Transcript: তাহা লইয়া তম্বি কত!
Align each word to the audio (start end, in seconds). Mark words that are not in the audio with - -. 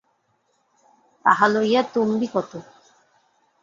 তাহা 1.25 1.45
লইয়া 1.47 1.81
তম্বি 1.93 2.27
কত! 2.33 2.51